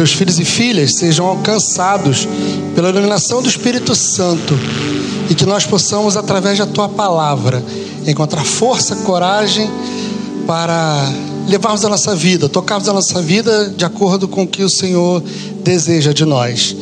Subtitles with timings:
[0.00, 2.26] teus filhos e filhas sejam alcançados
[2.74, 4.58] pela iluminação do Espírito Santo
[5.28, 7.62] e que nós possamos, através da tua palavra,
[8.06, 9.70] encontrar força, coragem
[10.46, 11.06] para
[11.46, 15.22] levarmos a nossa vida, tocarmos a nossa vida de acordo com o que o Senhor
[15.62, 16.74] deseja de nós.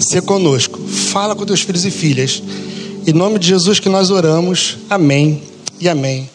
[0.00, 0.80] Se conosco,
[1.12, 2.42] fala com teus filhos e filhas.
[3.06, 4.78] Em nome de Jesus que nós oramos.
[4.90, 5.40] Amém
[5.78, 6.28] e amém.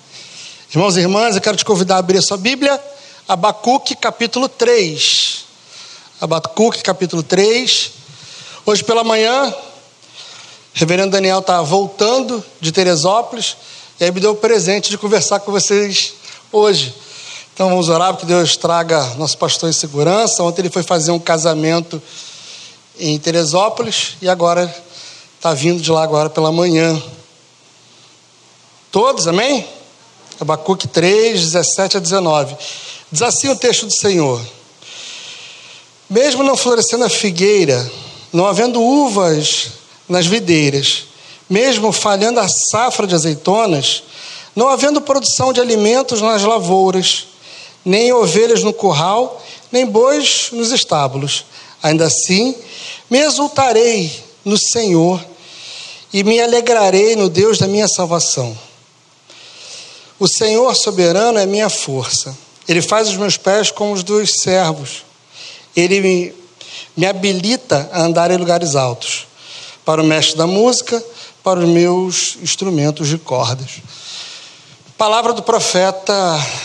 [0.71, 2.79] Irmãos e irmãs, eu quero te convidar a abrir a sua Bíblia,
[3.27, 5.48] Abacuque capítulo 3.
[6.21, 7.91] Abacuque capítulo 3.
[8.65, 9.55] Hoje pela manhã, o
[10.73, 13.55] reverendo Daniel está voltando de Teresópolis
[13.97, 16.13] e aí me deu o presente de conversar com vocês
[16.51, 16.93] hoje.
[17.53, 20.43] Então vamos orar que Deus traga nosso pastor em segurança.
[20.43, 22.01] Ontem ele foi fazer um casamento
[22.99, 24.65] em Teresópolis e agora
[25.37, 27.01] está vindo de lá agora pela manhã.
[28.91, 29.65] Todos, amém?
[30.37, 32.57] Abacuque 3, 17 a 19.
[33.09, 34.58] Diz assim o texto do Senhor:
[36.09, 37.89] Mesmo não florescendo a figueira,
[38.33, 39.67] não havendo uvas
[40.07, 41.05] nas videiras,
[41.49, 44.03] mesmo falhando a safra de azeitonas,
[44.55, 47.27] não havendo produção de alimentos nas lavouras,
[47.85, 51.45] nem ovelhas no curral, nem bois nos estábulos.
[51.81, 52.55] Ainda assim,
[53.09, 55.23] me exultarei no Senhor
[56.11, 58.57] e me alegrarei no Deus da minha salvação.
[60.19, 62.35] O Senhor soberano é minha força.
[62.67, 65.03] Ele faz os meus pés como os dos servos.
[65.75, 66.33] Ele me,
[66.95, 69.27] me habilita a andar em lugares altos.
[69.85, 71.03] Para o mestre da música,
[71.43, 73.81] para os meus instrumentos de cordas.
[74.97, 76.13] Palavra do profeta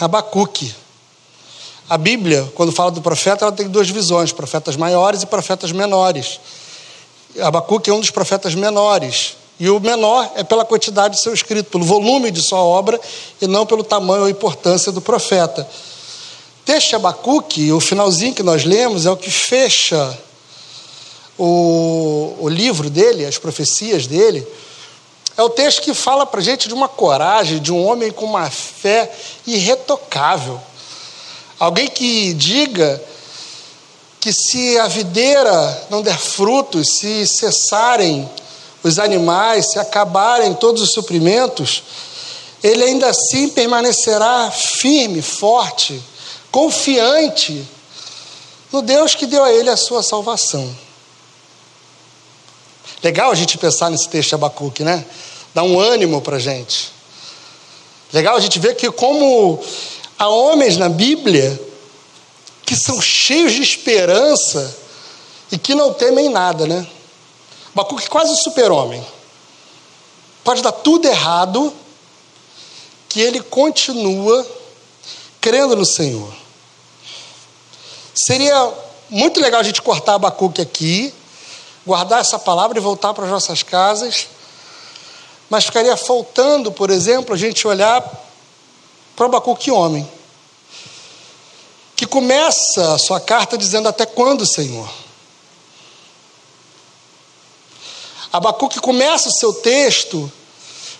[0.00, 0.74] Abacuque.
[1.88, 6.40] A Bíblia, quando fala do profeta, ela tem duas visões: profetas maiores e profetas menores.
[7.40, 9.36] Abacuque é um dos profetas menores.
[9.58, 13.00] E o menor é pela quantidade de seu escrito, pelo volume de sua obra
[13.40, 15.68] e não pelo tamanho ou importância do profeta.
[16.64, 20.18] Texto Abacuque, o finalzinho que nós lemos, é o que fecha
[21.38, 24.46] o, o livro dele, as profecias dele.
[25.36, 28.48] É o texto que fala para gente de uma coragem, de um homem com uma
[28.48, 29.12] fé
[29.46, 30.60] irretocável.
[31.58, 33.02] Alguém que diga
[34.18, 38.28] que se a videira não der frutos, se cessarem
[38.82, 41.82] os animais, se acabarem todos os suprimentos,
[42.62, 46.02] ele ainda assim permanecerá firme, forte,
[46.54, 47.66] confiante
[48.70, 50.72] no Deus que deu a ele a sua salvação.
[53.02, 55.04] Legal a gente pensar nesse texto de Abacuque, né?
[55.52, 56.92] Dá um ânimo para gente.
[58.12, 59.60] Legal a gente ver que como
[60.16, 61.60] há homens na Bíblia
[62.64, 64.76] que são cheios de esperança
[65.50, 66.86] e que não temem nada, né?
[67.74, 69.04] Abacuque quase super-homem.
[70.44, 71.74] Pode dar tudo errado,
[73.08, 74.46] que ele continua
[75.40, 76.43] crendo no Senhor.
[78.14, 78.72] Seria
[79.10, 81.12] muito legal a gente cortar Abacuque aqui,
[81.84, 84.28] guardar essa palavra e voltar para as nossas casas,
[85.50, 88.02] mas ficaria faltando, por exemplo, a gente olhar
[89.16, 90.08] para Abacuque homem,
[91.96, 94.88] que começa a sua carta dizendo: Até quando, Senhor?
[98.32, 100.30] Abacuque começa o seu texto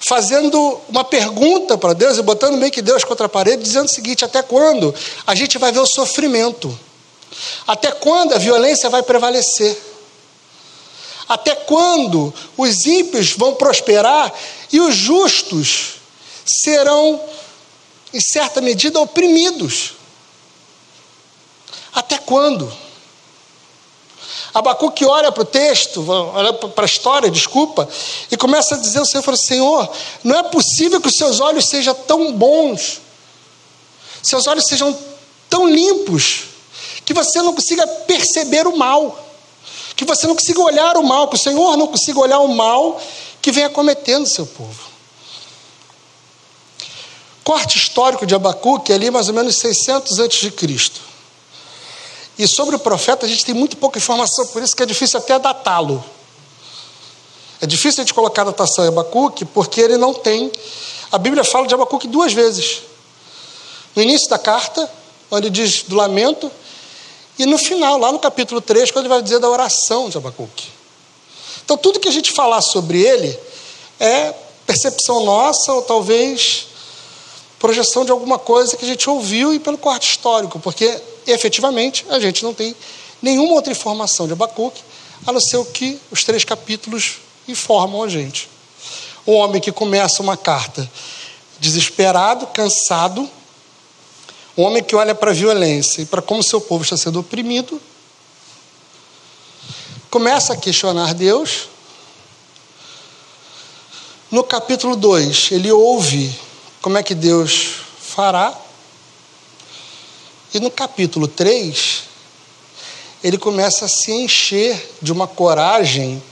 [0.07, 3.91] fazendo uma pergunta para Deus e botando meio que Deus contra a parede, dizendo o
[3.91, 4.95] seguinte: até quando
[5.27, 6.79] a gente vai ver o sofrimento?
[7.67, 9.77] Até quando a violência vai prevalecer?
[11.29, 14.33] Até quando os ímpios vão prosperar
[14.71, 15.95] e os justos
[16.45, 17.21] serão,
[18.13, 19.95] em certa medida, oprimidos?
[21.95, 22.71] Até quando?
[24.53, 27.89] Abacuque olha para o texto, olha para a história, desculpa,
[28.31, 29.91] e começa a dizer ao Senhor, Senhor,
[30.23, 33.01] não é possível que os seus olhos sejam tão bons,
[34.23, 34.97] seus olhos sejam
[35.51, 36.45] tão limpos,
[37.05, 39.19] que você não consiga perceber o mal,
[39.97, 43.01] que você não consiga olhar o mal, que o Senhor não consiga olhar o mal
[43.43, 44.95] que vem acometendo o seu povo.
[47.45, 51.01] Corte histórico de Abacuque, ali mais ou menos 600 antes de Cristo.
[52.39, 55.19] E sobre o profeta a gente tem muito pouca informação, por isso que é difícil
[55.19, 56.03] até datá-lo.
[57.61, 60.51] É difícil a gente colocar datação em Abacuque, porque ele não tem.
[61.13, 62.83] A Bíblia fala de Abacuque duas vezes.
[63.95, 64.91] No início da carta,
[65.31, 66.51] onde diz do lamento,
[67.39, 70.69] e no final, lá no capítulo 3, quando ele vai dizer da oração de Abacuque.
[71.65, 73.39] Então, tudo que a gente falar sobre ele
[73.99, 74.35] é
[74.67, 76.69] percepção nossa, ou talvez
[77.59, 82.21] projeção de alguma coisa que a gente ouviu e pelo quarto histórico, porque efetivamente a
[82.21, 82.77] gente não tem
[83.23, 84.83] nenhuma outra informação de Abacuque,
[85.27, 88.49] a não ser o que os três capítulos informam a gente.
[89.27, 90.89] Um homem que começa uma carta
[91.59, 93.29] desesperado, cansado,
[94.57, 97.81] um homem que olha para a violência e para como seu povo está sendo oprimido,
[100.11, 101.69] começa a questionar Deus.
[104.31, 106.33] No capítulo 2, ele ouve
[106.81, 108.57] como é que Deus fará.
[110.53, 112.05] E no capítulo 3,
[113.25, 116.23] ele começa a se encher de uma coragem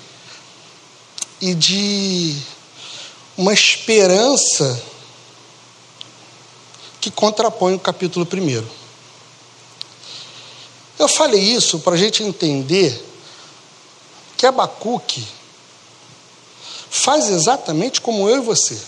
[1.41, 2.37] e de
[3.37, 4.81] uma esperança
[7.03, 8.65] que contrapõe o capítulo 1.
[11.01, 13.05] Eu falei isso para a gente entender
[14.37, 15.27] que Abacuque
[16.89, 18.81] faz exatamente como eu e você.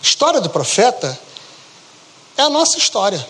[0.00, 1.18] História do profeta
[2.36, 3.28] é a nossa história.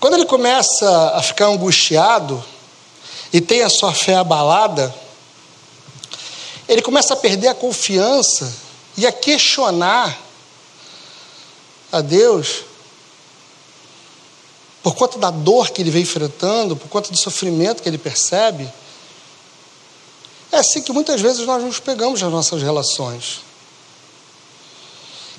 [0.00, 2.42] Quando ele começa a ficar angustiado
[3.30, 4.94] e tem a sua fé abalada,
[6.66, 8.50] ele começa a perder a confiança
[8.96, 10.24] e a questionar
[11.96, 12.64] a Deus
[14.82, 18.72] por conta da dor que ele vem enfrentando, por conta do sofrimento que ele percebe.
[20.52, 23.40] É assim que muitas vezes nós nos pegamos nas nossas relações.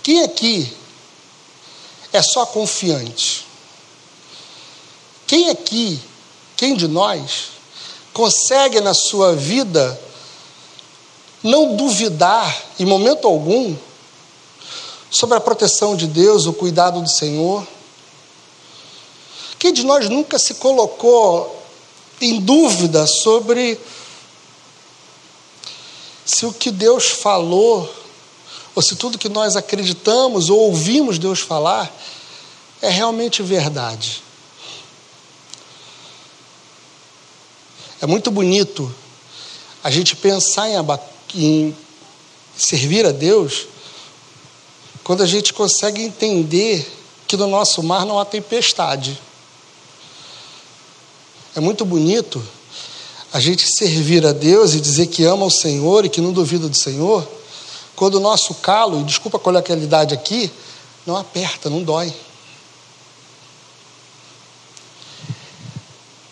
[0.03, 0.75] Quem aqui
[2.11, 3.45] é só confiante?
[5.25, 5.99] Quem aqui,
[6.57, 7.51] quem de nós,
[8.13, 9.97] consegue na sua vida
[11.41, 13.75] não duvidar em momento algum
[15.09, 17.65] sobre a proteção de Deus, o cuidado do Senhor?
[19.59, 21.55] Quem de nós nunca se colocou
[22.21, 23.79] em dúvida sobre
[26.25, 27.91] se o que Deus falou,
[28.75, 31.91] ou se tudo que nós acreditamos ou ouvimos Deus falar,
[32.81, 34.21] é realmente verdade?
[37.99, 38.93] É muito bonito
[39.83, 40.75] a gente pensar em,
[41.33, 41.77] em
[42.55, 43.67] servir a Deus
[45.07, 46.85] quando a gente consegue entender
[47.25, 49.17] que no nosso mar não há tempestade.
[51.55, 52.45] É muito bonito
[53.31, 56.67] a gente servir a Deus e dizer que ama o Senhor e que não duvida
[56.67, 57.25] do Senhor,
[57.95, 60.51] quando o nosso calo, e desculpa a coloquialidade aqui,
[61.05, 62.13] não aperta, não dói.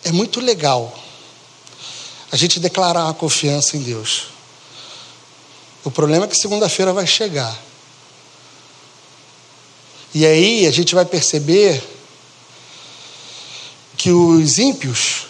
[0.03, 0.93] É muito legal
[2.29, 4.27] a gente declarar a confiança em Deus.
[5.81, 7.64] O problema é que segunda-feira vai chegar.
[10.15, 11.83] E aí a gente vai perceber
[13.97, 15.27] que os ímpios,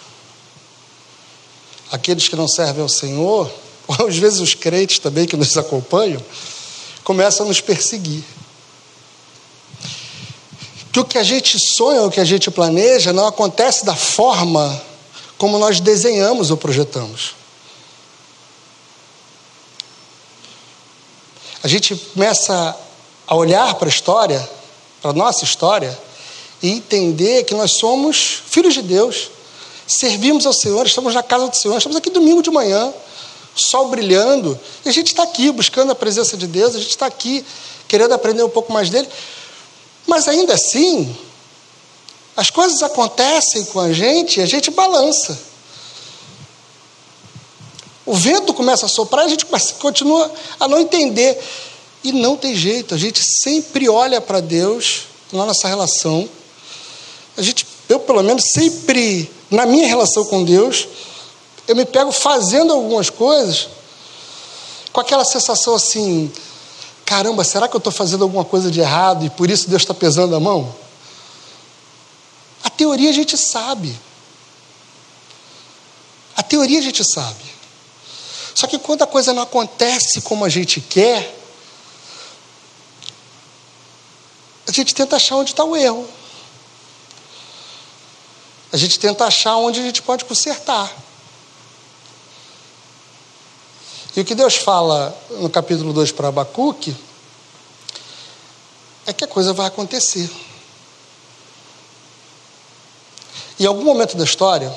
[1.90, 3.50] aqueles que não servem ao Senhor,
[3.88, 6.24] ou às vezes os crentes também que nos acompanham,
[7.02, 8.22] começam a nos perseguir.
[10.92, 14.80] Que o que a gente sonha, o que a gente planeja, não acontece da forma
[15.36, 17.34] como nós desenhamos ou projetamos.
[21.60, 22.76] A gente começa
[23.26, 24.55] a olhar para a história,
[25.08, 25.96] a nossa história,
[26.62, 29.30] e entender que nós somos filhos de Deus,
[29.86, 32.92] servimos ao Senhor, estamos na casa do Senhor, estamos aqui domingo de manhã,
[33.54, 37.06] sol brilhando, e a gente está aqui buscando a presença de Deus, a gente está
[37.06, 37.44] aqui
[37.86, 39.08] querendo aprender um pouco mais dele,
[40.06, 41.16] mas ainda assim,
[42.36, 45.38] as coisas acontecem com a gente e a gente balança.
[48.04, 49.46] O vento começa a soprar e a gente
[49.80, 50.30] continua
[50.60, 51.42] a não entender.
[52.06, 56.28] E não tem jeito, a gente sempre olha para Deus na nossa relação.
[57.36, 60.86] A gente, eu pelo menos, sempre, na minha relação com Deus,
[61.66, 63.66] eu me pego fazendo algumas coisas
[64.92, 66.30] com aquela sensação assim:
[67.04, 69.92] caramba, será que eu estou fazendo alguma coisa de errado e por isso Deus está
[69.92, 70.72] pesando a mão?
[72.62, 73.92] A teoria a gente sabe.
[76.36, 77.44] A teoria a gente sabe.
[78.54, 81.34] Só que quando a coisa não acontece como a gente quer,
[84.66, 86.08] a gente tenta achar onde está o erro.
[88.72, 90.92] A gente tenta achar onde a gente pode consertar.
[94.16, 96.96] E o que Deus fala no capítulo 2 para Abacuque
[99.06, 100.30] é que a coisa vai acontecer.
[103.58, 104.74] Em algum momento da história,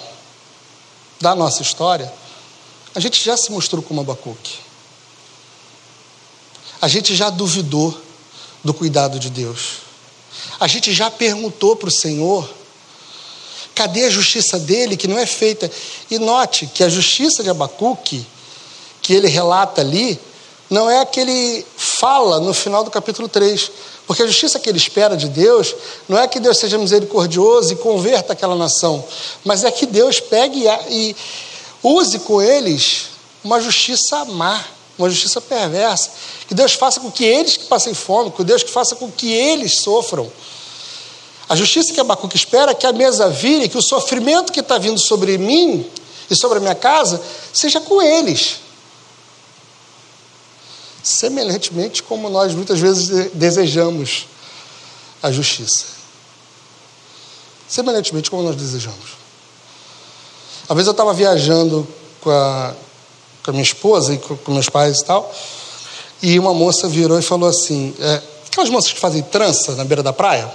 [1.19, 2.13] da nossa história,
[2.93, 4.59] a gente já se mostrou como Abacuque.
[6.81, 8.08] A gente já duvidou
[8.63, 9.79] do cuidado de Deus.
[10.59, 12.49] A gente já perguntou para o Senhor:
[13.73, 15.69] cadê a justiça dele que não é feita?
[16.09, 18.25] E note que a justiça de Abacuque,
[19.01, 20.19] que ele relata ali,
[20.69, 23.71] não é a que ele fala no final do capítulo 3.
[24.05, 25.75] Porque a justiça que ele espera de Deus
[26.07, 29.05] não é que Deus seja misericordioso e converta aquela nação,
[29.45, 31.15] mas é que Deus pegue e
[31.83, 33.09] use com eles
[33.43, 34.65] uma justiça má,
[34.99, 36.11] uma justiça perversa.
[36.47, 39.31] Que Deus faça com que eles que passem fome, que Deus que faça com que
[39.31, 40.31] eles sofram.
[41.47, 44.77] A justiça que Abacuque espera é que a mesa vire, que o sofrimento que está
[44.77, 45.89] vindo sobre mim
[46.29, 47.19] e sobre a minha casa
[47.51, 48.57] seja com eles.
[51.01, 54.27] Semelhantemente como nós muitas vezes desejamos
[55.23, 55.85] a justiça.
[57.67, 59.17] Semelhantemente como nós desejamos.
[60.67, 61.87] Às vezes eu estava viajando
[62.21, 62.75] com a,
[63.49, 65.33] com a minha esposa e com, com, meus pais e tal,
[66.21, 70.03] e uma moça virou e falou assim: é, aquelas moças que fazem trança na beira
[70.03, 70.49] da praia.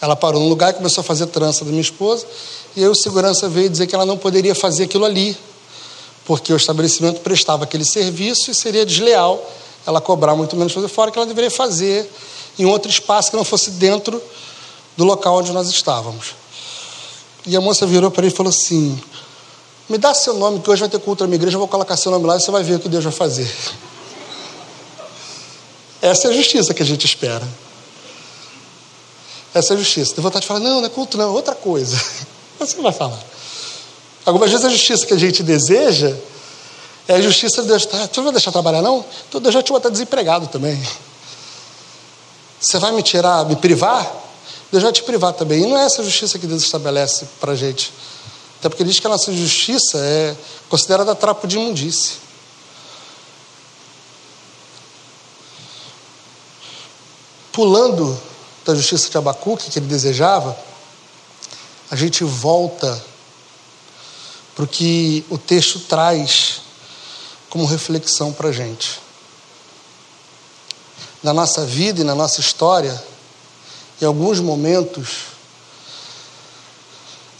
[0.00, 2.26] Ela parou num lugar e começou a fazer trança da minha esposa,
[2.76, 5.36] e aí o segurança veio dizer que ela não poderia fazer aquilo ali,
[6.26, 9.40] porque o estabelecimento prestava aquele serviço e seria desleal
[9.86, 12.08] ela cobrar muito menos fazer fora, que ela deveria fazer
[12.58, 14.20] em outro espaço que não fosse dentro
[14.96, 16.34] do local onde nós estávamos.
[17.46, 19.00] E a moça virou para ele e falou assim:
[19.88, 21.96] Me dá seu nome, que hoje vai ter culto na minha igreja, eu vou colocar
[21.96, 23.50] seu nome lá e você vai ver o que Deus vai fazer.
[26.00, 27.46] Essa é a justiça que a gente espera.
[29.54, 30.14] Essa é a justiça.
[30.14, 31.96] Tem vontade de falar, não, não é culto, não, é outra coisa.
[32.58, 33.22] Você não vai falar.
[34.24, 36.16] Algumas vezes a justiça que a gente deseja
[37.06, 37.84] é a justiça de Deus.
[37.84, 39.04] Tá, tu não vai deixar trabalhar, não?
[39.28, 40.80] Então Deus já te botar desempregado também.
[42.60, 44.10] Você vai me tirar, me privar?
[44.70, 45.64] Deus vai te privar também.
[45.64, 47.92] E não é essa justiça que Deus estabelece para a gente.
[48.62, 50.36] Até porque ele diz que a nossa justiça é
[50.68, 52.18] considerada trapo de imundície.
[57.50, 58.16] Pulando
[58.64, 60.56] da justiça de Abacuque que ele desejava,
[61.90, 63.04] a gente volta
[64.54, 66.60] para o que o texto traz
[67.50, 69.00] como reflexão para a gente.
[71.20, 73.02] Na nossa vida e na nossa história,
[74.00, 75.32] em alguns momentos,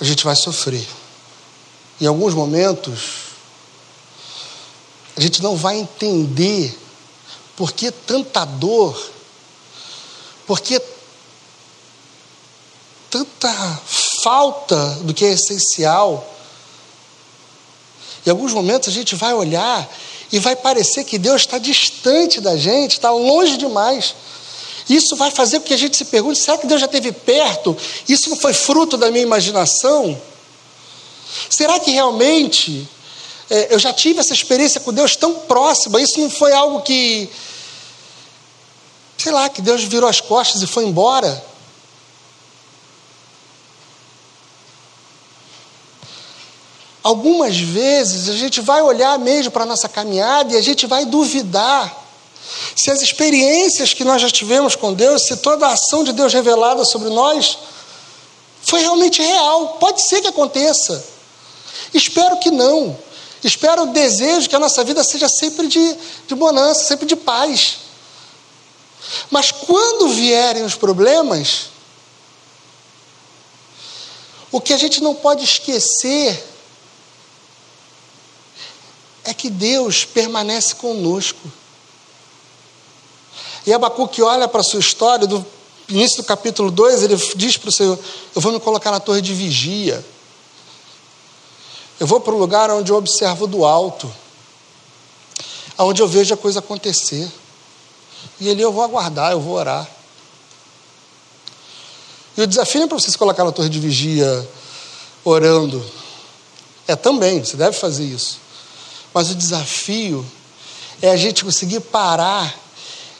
[0.00, 0.85] a gente vai sofrer.
[2.02, 3.00] Em alguns momentos,
[5.16, 6.76] a gente não vai entender
[7.56, 9.00] por que tanta dor,
[10.44, 10.82] por que
[13.09, 13.80] tanta
[14.21, 16.28] falta do que é essencial.
[18.26, 19.88] Em alguns momentos a gente vai olhar
[20.32, 24.12] e vai parecer que Deus está distante da gente, está longe demais.
[24.88, 27.76] Isso vai fazer com que a gente se pergunte: será que Deus já esteve perto?
[28.09, 30.21] Isso não foi fruto da minha imaginação?
[31.49, 32.89] Será que realmente
[33.51, 36.01] é, eu já tive essa experiência com Deus tão próxima?
[36.01, 37.29] Isso não foi algo que,
[39.19, 41.45] sei lá, que Deus virou as costas e foi embora?
[47.03, 51.05] Algumas vezes a gente vai olhar mesmo para a nossa caminhada e a gente vai
[51.05, 52.01] duvidar
[52.77, 56.33] se as experiências que nós já tivemos com Deus, se toda a ação de Deus
[56.33, 57.59] revelada sobre nós
[58.62, 59.79] foi realmente real.
[59.81, 61.12] Pode ser que aconteça.
[61.93, 62.99] Espero que não.
[63.43, 65.97] Espero desejo que a nossa vida seja sempre de,
[66.27, 67.79] de bonança, sempre de paz.
[69.31, 71.67] Mas quando vierem os problemas,
[74.51, 76.45] o que a gente não pode esquecer
[79.25, 81.51] é que Deus permanece conosco.
[83.67, 85.45] E Abacuque olha para a sua história, do
[85.89, 87.99] início do capítulo 2, ele diz para o Senhor:
[88.35, 90.05] Eu vou me colocar na torre de vigia.
[92.01, 94.13] Eu vou para o lugar onde eu observo do alto,
[95.77, 97.31] aonde eu vejo a coisa acontecer.
[98.41, 99.89] E ali eu vou aguardar, eu vou orar.
[102.37, 104.49] E o desafio não é para você se colocar na torre de vigia
[105.25, 105.85] orando.
[106.89, 108.39] É também, você deve fazer isso.
[109.13, 110.25] Mas o desafio
[111.01, 112.59] é a gente conseguir parar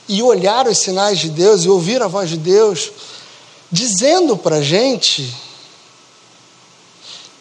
[0.09, 2.91] e olhar os sinais de Deus e ouvir a voz de Deus
[3.71, 5.35] dizendo para a gente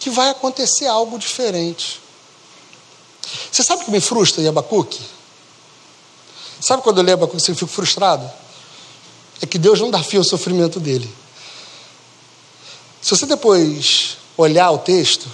[0.01, 2.01] que vai acontecer algo diferente.
[3.51, 4.99] Você sabe o que me frustra em Abacuque?
[6.59, 8.29] Sabe quando eu leio Abacuque e eu fico frustrado?
[9.41, 11.09] É que Deus não dá fim ao sofrimento dele.
[12.99, 15.27] Se você depois olhar o texto,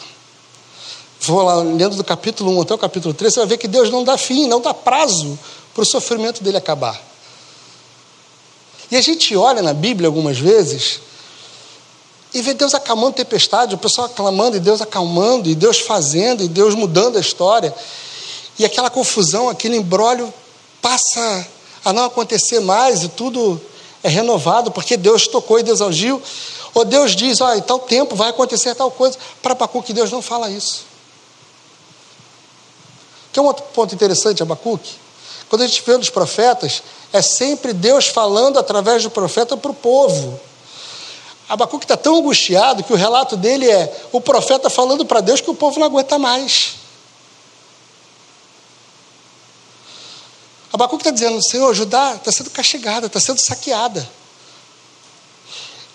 [1.17, 3.89] for lá lendo do capítulo 1 até o capítulo 3, você vai ver que Deus
[3.89, 5.39] não dá fim, não dá prazo
[5.73, 7.01] para o sofrimento dele acabar.
[8.91, 10.99] E a gente olha na Bíblia algumas vezes
[12.33, 16.47] e vê Deus acalmando tempestade, o pessoal aclamando e Deus acalmando, e Deus fazendo, e
[16.47, 17.73] Deus mudando a história.
[18.59, 20.33] E aquela confusão, aquele embrólio
[20.81, 21.47] passa
[21.85, 23.61] a não acontecer mais e tudo
[24.03, 26.21] é renovado, porque Deus tocou e Deus agiu.
[26.73, 29.17] Ou Deus diz, ó, em tal tempo vai acontecer tal coisa.
[29.41, 30.85] Para Abacuque, Deus não fala isso.
[33.31, 34.91] Que é um outro ponto interessante, Abacuque.
[35.49, 39.73] Quando a gente vê nos profetas, é sempre Deus falando através do profeta para o
[39.73, 40.39] povo.
[41.49, 45.49] Abacuque está tão angustiado que o relato dele é o profeta falando para Deus que
[45.49, 46.75] o povo não aguenta mais.
[50.73, 54.07] Abacuque está dizendo: Senhor, Judá está sendo castigada, está sendo saqueada.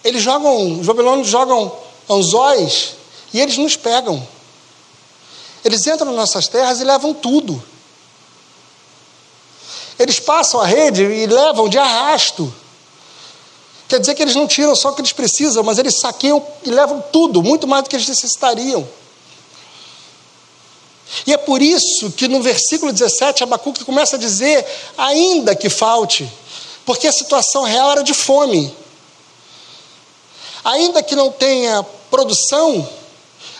[0.03, 1.77] Eles jogam, os babilônios jogam
[2.09, 2.95] anzóis
[3.33, 4.27] e eles nos pegam.
[5.65, 7.63] Eles entram nas nossas terras e levam tudo.
[9.99, 12.53] Eles passam a rede e levam de arrasto.
[13.93, 16.71] Quer dizer que eles não tiram só o que eles precisam, mas eles saqueiam e
[16.71, 18.89] levam tudo, muito mais do que eles necessitariam.
[21.27, 24.65] E é por isso que no versículo 17 Abacuque começa a dizer:
[24.97, 26.27] ainda que falte,
[26.87, 28.75] porque a situação real era de fome.
[30.65, 32.89] Ainda que não tenha produção,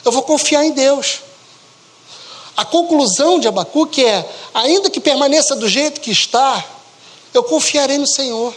[0.03, 1.21] eu vou confiar em Deus.
[2.57, 6.65] A conclusão de Abacuque é: ainda que permaneça do jeito que está,
[7.35, 8.55] eu confiarei no Senhor.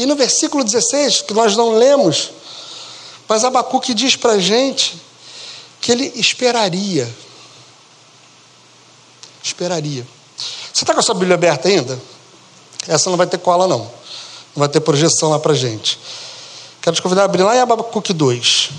[0.00, 2.30] E no versículo 16, que nós não lemos,
[3.28, 4.98] mas Abacuque diz para a gente
[5.78, 7.06] que ele esperaria.
[9.42, 10.06] Esperaria.
[10.72, 12.00] Você está com a sua Bíblia aberta ainda?
[12.88, 13.80] Essa não vai ter cola, não.
[13.80, 13.90] Não
[14.56, 16.00] vai ter projeção lá para gente.
[16.80, 18.70] Quero te convidar a abrir lá em Abacuque 2.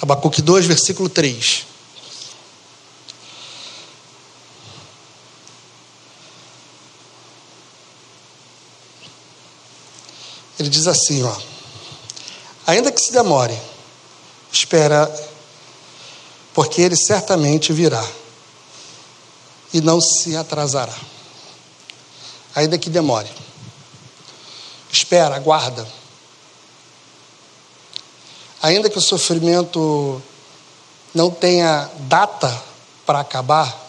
[0.00, 1.73] Abacuque 2, versículo 3.
[10.64, 11.36] Ele diz assim, ó:
[12.66, 13.54] Ainda que se demore,
[14.50, 15.12] espera,
[16.54, 18.02] porque ele certamente virá
[19.74, 20.96] e não se atrasará.
[22.54, 23.30] Ainda que demore.
[24.90, 25.86] Espera, aguarda.
[28.62, 30.22] Ainda que o sofrimento
[31.12, 32.64] não tenha data
[33.04, 33.86] para acabar,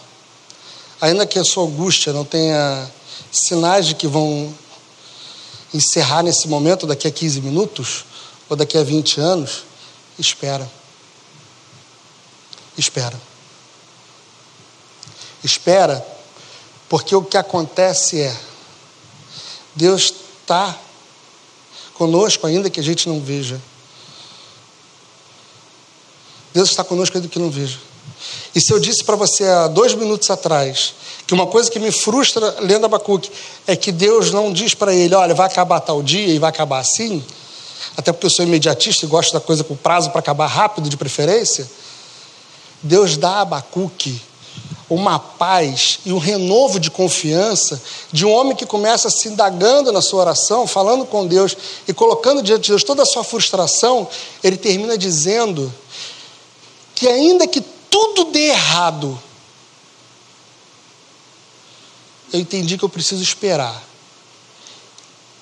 [1.00, 2.92] ainda que a sua angústia não tenha
[3.32, 4.54] sinais de que vão
[5.76, 8.04] encerrar nesse momento daqui a 15 minutos
[8.48, 9.64] ou daqui a 20 anos,
[10.18, 10.70] espera.
[12.76, 13.20] Espera.
[15.42, 16.04] Espera,
[16.88, 18.36] porque o que acontece é
[19.74, 20.76] Deus está
[21.94, 23.60] conosco ainda que a gente não veja.
[26.52, 27.78] Deus está conosco ainda que não veja.
[28.54, 30.94] E se eu disse para você há dois minutos atrás
[31.26, 33.30] que uma coisa que me frustra lendo Abacuque
[33.66, 36.78] é que Deus não diz para ele, olha, vai acabar tal dia e vai acabar
[36.78, 37.24] assim,
[37.96, 40.96] até porque eu sou imediatista e gosto da coisa com prazo para acabar rápido de
[40.96, 41.68] preferência.
[42.82, 44.20] Deus dá a Abacuque
[44.88, 50.00] uma paz e um renovo de confiança de um homem que começa se indagando na
[50.00, 51.56] sua oração, falando com Deus
[51.88, 54.06] e colocando diante de Deus toda a sua frustração,
[54.44, 55.72] ele termina dizendo
[56.94, 57.60] que ainda que
[58.16, 59.22] tudo dê errado,
[62.32, 63.84] eu entendi que eu preciso esperar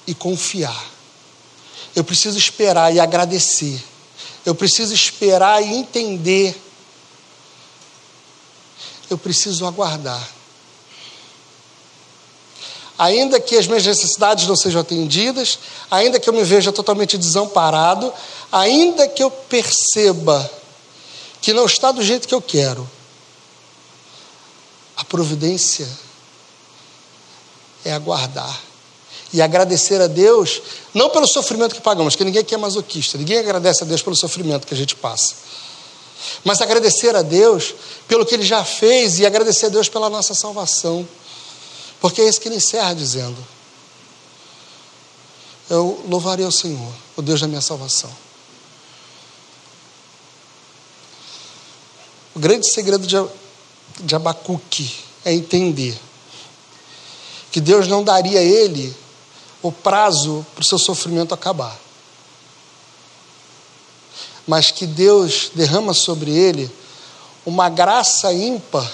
[0.07, 0.93] e confiar.
[1.95, 3.83] Eu preciso esperar e agradecer.
[4.45, 6.61] Eu preciso esperar e entender.
[9.09, 10.29] Eu preciso aguardar.
[12.99, 15.59] Ainda que as minhas necessidades não sejam atendidas,
[15.91, 18.13] ainda que eu me veja totalmente desamparado,
[18.51, 20.51] ainda que eu perceba
[21.45, 22.89] que não está do jeito que eu quero,
[24.97, 25.87] a providência
[27.85, 28.63] é aguardar
[29.31, 30.63] e agradecer a Deus,
[30.95, 34.17] não pelo sofrimento que pagamos, porque ninguém aqui é masoquista, ninguém agradece a Deus pelo
[34.17, 35.35] sofrimento que a gente passa,
[36.43, 37.75] mas agradecer a Deus
[38.09, 41.07] pelo que Ele já fez e agradecer a Deus pela nossa salvação,
[42.01, 43.37] porque é isso que Ele encerra dizendo:
[45.69, 48.25] Eu louvarei ao Senhor, o Deus da minha salvação.
[52.35, 54.93] O grande segredo de, Abacuque
[55.25, 55.97] é entender
[57.53, 58.95] que Deus não daria a ele
[59.63, 61.79] o prazo para o seu sofrimento acabar.
[64.47, 66.69] Mas que Deus derrama sobre ele
[67.47, 68.91] uma graça ímpar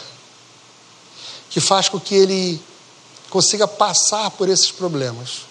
[1.49, 2.63] que faz com que ele
[3.31, 5.47] consiga passar por esses problemas.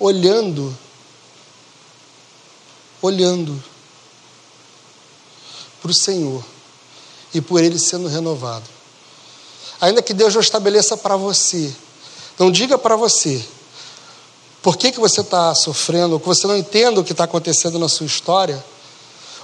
[0.00, 0.76] Olhando,
[3.00, 3.62] olhando
[5.80, 6.44] para o Senhor
[7.32, 8.64] e por ele sendo renovado.
[9.80, 11.72] Ainda que Deus não estabeleça para você,
[12.38, 13.44] não diga para você
[14.62, 17.78] por que, que você está sofrendo, ou que você não entenda o que está acontecendo
[17.78, 18.62] na sua história,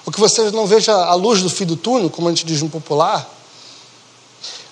[0.05, 2.61] ou que você não veja a luz do fim do túnel, como a gente diz
[2.61, 3.29] no popular.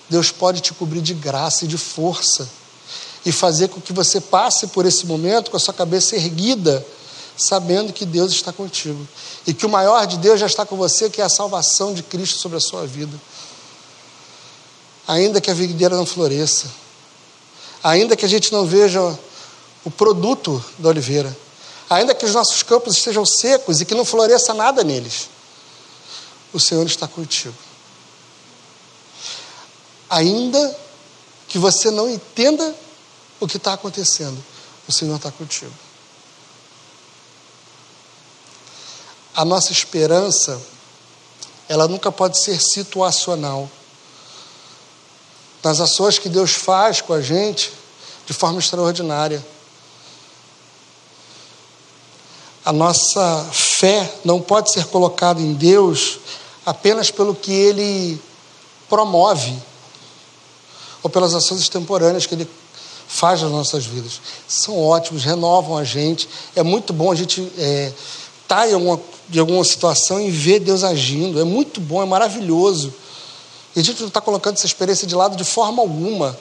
[0.09, 2.47] Deus pode te cobrir de graça e de força
[3.25, 6.85] e fazer com que você passe por esse momento com a sua cabeça erguida,
[7.37, 9.07] sabendo que Deus está contigo
[9.45, 12.03] e que o maior de Deus já está com você, que é a salvação de
[12.03, 13.19] Cristo sobre a sua vida
[15.07, 16.67] ainda que a videira não floresça,
[17.83, 19.01] ainda que a gente não veja
[19.83, 21.35] o produto da oliveira,
[21.89, 25.29] ainda que os nossos campos estejam secos e que não floresça nada neles,
[26.53, 27.55] o Senhor está contigo.
[30.09, 30.77] Ainda
[31.47, 32.75] que você não entenda
[33.39, 34.43] o que está acontecendo,
[34.87, 35.73] o Senhor está contigo.
[39.35, 40.61] A nossa esperança,
[41.67, 43.69] ela nunca pode ser situacional.
[45.63, 47.71] Nas ações que Deus faz com a gente,
[48.25, 49.43] de forma extraordinária.
[52.65, 56.19] A nossa fé não pode ser colocada em Deus
[56.65, 58.21] apenas pelo que Ele
[58.87, 59.53] promove
[61.01, 62.49] ou pelas ações extemporâneas que Ele
[63.07, 64.21] faz nas nossas vidas.
[64.47, 66.29] São ótimos, renovam a gente.
[66.55, 67.93] É muito bom a gente estar é,
[68.47, 68.99] tá em alguma,
[69.31, 71.39] em alguma situação e ver Deus agindo.
[71.39, 72.93] É muito bom, é maravilhoso.
[73.75, 76.37] E a gente não está colocando essa experiência de lado de forma alguma.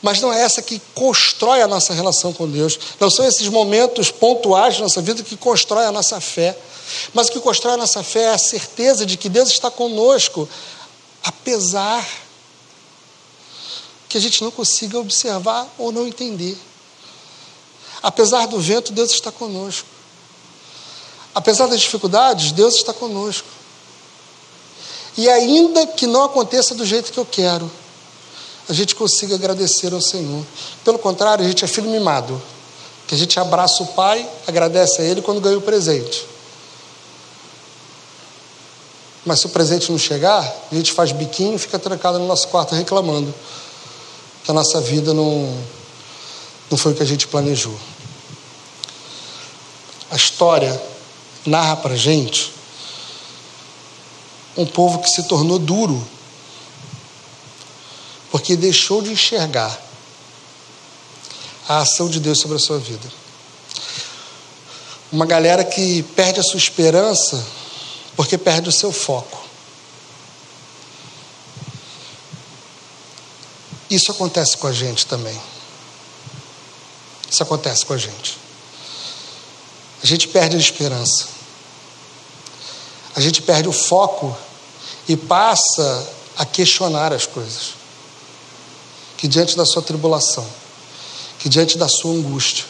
[0.00, 2.78] Mas não é essa que constrói a nossa relação com Deus.
[2.98, 6.58] Não são esses momentos pontuais da nossa vida que constrói a nossa fé.
[7.14, 10.48] Mas o que constrói a nossa fé é a certeza de que Deus está conosco,
[11.22, 12.04] apesar
[14.08, 16.58] que a gente não consiga observar ou não entender.
[18.02, 19.86] Apesar do vento, Deus está conosco.
[21.34, 23.48] Apesar das dificuldades, Deus está conosco.
[25.16, 27.70] E ainda que não aconteça do jeito que eu quero,
[28.68, 30.44] a gente consiga agradecer ao Senhor.
[30.84, 32.40] Pelo contrário, a gente é filho mimado,
[33.06, 36.26] que a gente abraça o pai, agradece a ele quando ganha o presente.
[39.24, 40.40] Mas se o presente não chegar,
[40.70, 43.32] a gente faz biquinho e fica trancado no nosso quarto reclamando
[44.42, 45.56] que a nossa vida não,
[46.70, 47.78] não foi o que a gente planejou.
[50.10, 50.80] A história
[51.44, 52.52] narra para gente
[54.56, 56.06] um povo que se tornou duro
[58.30, 59.78] porque deixou de enxergar
[61.68, 63.06] a ação de Deus sobre a sua vida.
[65.10, 67.46] Uma galera que perde a sua esperança
[68.16, 69.42] porque perde o seu foco.
[73.90, 75.38] Isso acontece com a gente também.
[77.30, 78.41] Isso acontece com a gente.
[80.02, 81.28] A gente perde a esperança.
[83.14, 84.36] A gente perde o foco
[85.08, 87.82] e passa a questionar as coisas
[89.22, 90.44] que diante da sua tribulação,
[91.38, 92.64] que diante da sua angústia,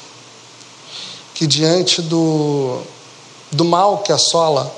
[1.35, 2.83] que diante do,
[3.51, 4.71] do mal que assola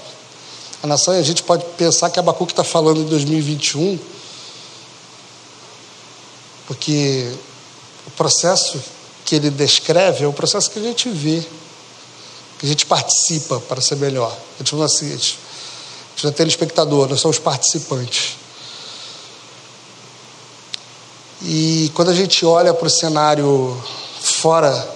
[0.80, 3.98] a nação, e a gente pode pensar que Abacuque está falando em 2021,
[6.68, 7.34] porque
[8.06, 8.80] o processo
[9.24, 11.44] que ele descreve é o processo que a gente vê,
[12.64, 14.34] a gente participa para ser melhor.
[14.54, 18.36] A gente não assiste, a gente não é telespectador, nós somos participantes.
[21.42, 23.76] E quando a gente olha para o cenário
[24.18, 24.88] fora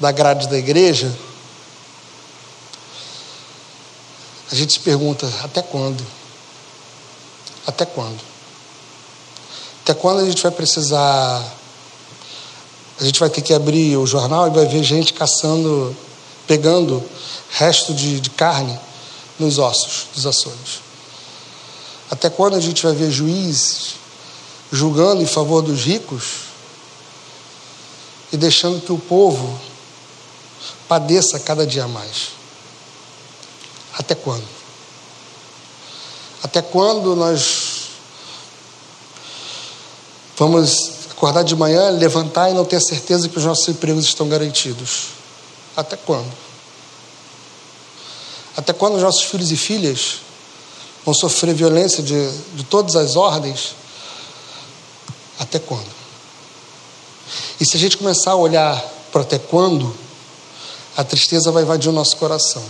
[0.00, 1.16] da grade da igreja,
[4.50, 6.04] a gente se pergunta: até quando?
[7.64, 8.18] Até quando?
[9.82, 11.54] Até quando a gente vai precisar?
[13.00, 15.96] A gente vai ter que abrir o jornal e vai ver gente caçando,
[16.46, 17.02] pegando
[17.50, 18.78] resto de, de carne
[19.38, 20.80] nos ossos dos açougues.
[22.10, 23.94] Até quando a gente vai ver juízes
[24.70, 26.24] julgando em favor dos ricos
[28.32, 29.60] e deixando que o povo
[30.88, 32.30] padeça cada dia mais.
[33.98, 34.46] Até quando?
[36.42, 37.88] Até quando nós
[40.36, 45.21] vamos acordar de manhã, levantar e não ter certeza que os nossos empregos estão garantidos?
[45.76, 46.32] Até quando?
[48.56, 50.20] Até quando os nossos filhos e filhas
[51.04, 53.74] vão sofrer violência de, de todas as ordens
[55.38, 55.90] até quando?
[57.58, 59.96] E se a gente começar a olhar para até quando,
[60.96, 62.62] a tristeza vai invadir o nosso coração.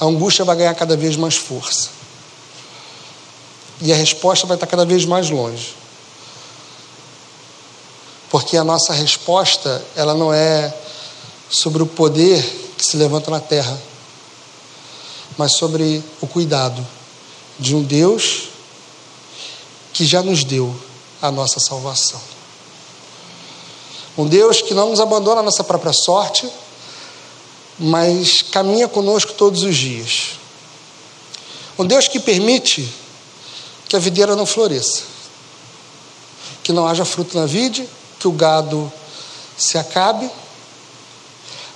[0.00, 1.90] A angústia vai ganhar cada vez mais força.
[3.80, 5.76] E a resposta vai estar cada vez mais longe.
[8.30, 10.74] Porque a nossa resposta, ela não é
[11.50, 12.42] sobre o poder
[12.76, 13.80] que se levanta na terra,
[15.36, 16.86] mas sobre o cuidado
[17.58, 18.48] de um Deus
[19.92, 20.74] que já nos deu
[21.20, 22.20] a nossa salvação.
[24.16, 26.48] Um Deus que não nos abandona a nossa própria sorte,
[27.78, 30.38] mas caminha conosco todos os dias.
[31.78, 32.92] Um Deus que permite
[33.88, 35.02] que a videira não floresça,
[36.62, 38.92] que não haja fruto na vide, que o gado
[39.56, 40.28] se acabe,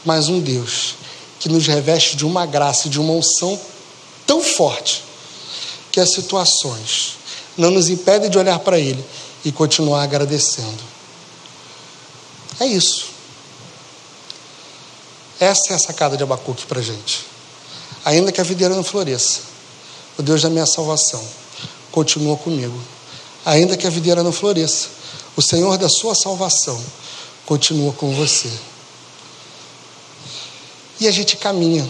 [0.04, 0.94] mas um Deus
[1.38, 3.58] que nos reveste de uma graça e de uma unção
[4.26, 5.02] tão forte
[5.90, 7.16] que as situações
[7.56, 9.04] não nos impedem de olhar para Ele
[9.44, 10.82] e continuar agradecendo.
[12.60, 13.06] É isso.
[15.40, 17.26] Essa é a sacada de Abacuque para a gente.
[18.04, 19.40] Ainda que a videira não floresça,
[20.16, 21.22] o Deus da minha salvação
[21.90, 22.78] continua comigo.
[23.44, 24.88] Ainda que a videira não floresça,
[25.36, 26.80] o Senhor da sua salvação
[27.44, 28.50] continua com você.
[31.02, 31.84] E a gente caminha,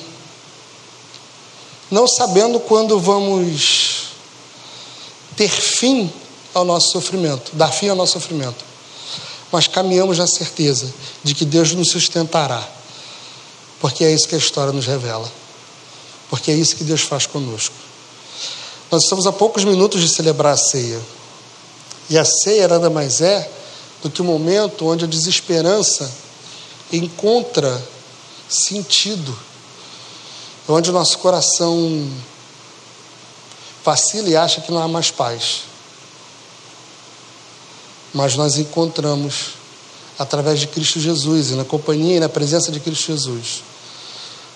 [1.91, 4.05] não sabendo quando vamos
[5.37, 6.11] ter fim
[6.55, 8.65] ao nosso sofrimento, dar fim ao nosso sofrimento,
[9.53, 10.91] mas caminhamos na certeza
[11.23, 12.67] de que Deus nos sustentará,
[13.83, 15.31] porque é isso que a história nos revela,
[16.31, 17.75] porque é isso que Deus faz conosco.
[18.91, 20.99] Nós estamos a poucos minutos de celebrar a ceia.
[22.09, 23.51] E a ceia nada mais é
[24.03, 26.11] do que o momento onde a desesperança
[26.91, 27.92] encontra
[28.55, 29.37] sentido,
[30.69, 32.11] onde o nosso coração
[33.85, 35.63] vacila e acha que não há mais paz.
[38.15, 39.55] Mas nós encontramos,
[40.19, 43.63] através de Cristo Jesus e na companhia e na presença de Cristo Jesus,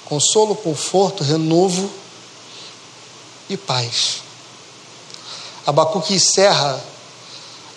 [0.04, 1.90] consolo, conforto, renovo
[3.48, 4.22] e paz.
[5.66, 6.80] Abacuque encerra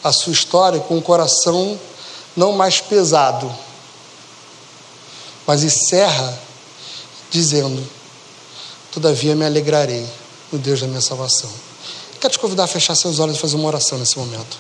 [0.04, 1.80] a sua história com o coração
[2.36, 3.54] não mais pesado,
[5.50, 6.40] mas encerra
[7.32, 7.84] dizendo:
[8.92, 10.08] Todavia me alegrarei
[10.52, 11.50] no Deus da minha salvação.
[12.22, 14.60] Quero te convidar a fechar seus olhos e fazer uma oração nesse momento.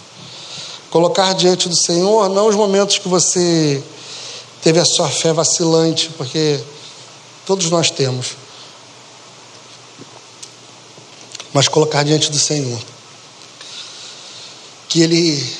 [0.89, 3.84] Colocar diante do Senhor não os momentos que você
[4.63, 6.60] teve a sua fé vacilante, porque
[7.45, 8.30] todos nós temos,
[11.54, 12.82] mas colocar diante do Senhor
[14.88, 15.56] que Ele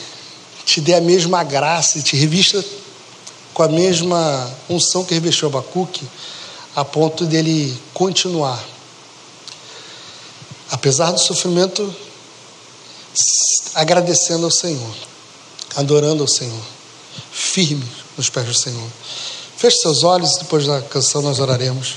[0.66, 2.66] te dê a mesma graça e te revista
[3.60, 6.08] com a mesma unção que revestiu Abacuque,
[6.74, 8.58] a ponto dele continuar.
[10.72, 11.94] Apesar do sofrimento,
[13.76, 14.96] agradecendo ao Senhor,
[15.76, 16.64] adorando ao Senhor,
[17.34, 18.90] firme nos pés do Senhor.
[19.58, 21.96] Feche seus olhos, depois da canção nós oraremos.